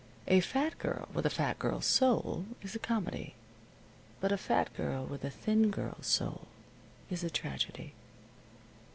A 0.27 0.39
fat 0.39 0.79
girl 0.79 1.07
with 1.13 1.27
a 1.27 1.29
fat 1.29 1.59
girl's 1.59 1.85
soul 1.85 2.47
is 2.63 2.73
a 2.73 2.79
comedy. 2.79 3.35
But 4.19 4.31
a 4.31 4.35
fat 4.39 4.73
girl 4.73 5.05
with 5.05 5.23
a 5.23 5.29
thin 5.29 5.69
girl's 5.69 6.07
soul 6.07 6.47
is 7.11 7.23
a 7.23 7.29
tragedy. 7.29 7.93